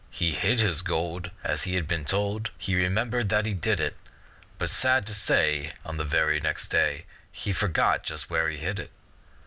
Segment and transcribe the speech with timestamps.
[0.09, 3.95] He hid his gold, As has been told, He remembered that he did it;
[4.57, 8.79] But sad to say, On the very next day, He forgot just where he hid
[8.79, 8.89] it.